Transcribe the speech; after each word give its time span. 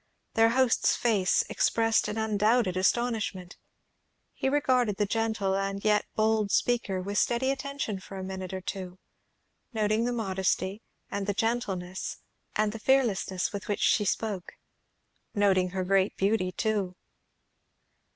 Their 0.33 0.49
host's 0.49 0.95
face 0.95 1.43
expressed 1.47 2.07
an 2.07 2.17
undoubted 2.17 2.75
astonishment. 2.75 3.57
He 4.33 4.49
regarded 4.49 4.97
the 4.97 5.05
gentle 5.05 5.55
and 5.55 5.85
yet 5.85 6.07
bold 6.15 6.49
speaker 6.49 6.99
with 7.03 7.19
steady 7.19 7.51
attention 7.51 7.99
for 7.99 8.17
a 8.17 8.23
minute 8.23 8.51
or 8.51 8.61
two, 8.61 8.97
noting 9.73 10.05
the 10.05 10.11
modesty, 10.11 10.81
and 11.11 11.27
the 11.27 11.35
gentleness, 11.35 12.17
and 12.55 12.71
the 12.71 12.79
fearlessness 12.79 13.53
with 13.53 13.67
which 13.67 13.81
she 13.81 14.03
spoke. 14.03 14.53
Noting 15.35 15.69
her 15.69 15.83
great 15.83 16.17
beauty 16.17 16.51
too. 16.51 16.95